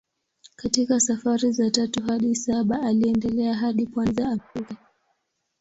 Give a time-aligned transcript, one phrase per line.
[0.55, 4.77] Katika safari za tatu hadi saba aliendelea hadi pwani za Afrika.